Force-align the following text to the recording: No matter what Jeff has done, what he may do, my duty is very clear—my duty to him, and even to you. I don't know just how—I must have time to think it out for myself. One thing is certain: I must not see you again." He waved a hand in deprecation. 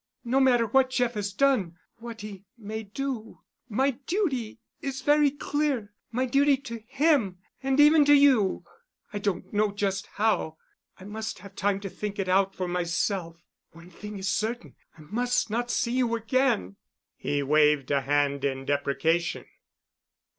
No 0.25 0.39
matter 0.39 0.65
what 0.65 0.89
Jeff 0.89 1.13
has 1.13 1.31
done, 1.31 1.77
what 1.97 2.21
he 2.21 2.43
may 2.57 2.81
do, 2.81 3.41
my 3.69 3.91
duty 4.07 4.59
is 4.81 5.01
very 5.01 5.29
clear—my 5.29 6.25
duty 6.25 6.57
to 6.57 6.79
him, 6.87 7.37
and 7.61 7.79
even 7.79 8.03
to 8.05 8.15
you. 8.15 8.63
I 9.13 9.19
don't 9.19 9.53
know 9.53 9.71
just 9.71 10.07
how—I 10.13 11.03
must 11.05 11.37
have 11.37 11.55
time 11.55 11.79
to 11.81 11.89
think 11.91 12.17
it 12.17 12.27
out 12.27 12.55
for 12.55 12.67
myself. 12.67 13.43
One 13.73 13.91
thing 13.91 14.17
is 14.17 14.27
certain: 14.27 14.73
I 14.97 15.01
must 15.01 15.51
not 15.51 15.69
see 15.69 15.91
you 15.93 16.15
again." 16.15 16.77
He 17.15 17.43
waved 17.43 17.91
a 17.91 18.01
hand 18.01 18.43
in 18.43 18.65
deprecation. 18.65 19.45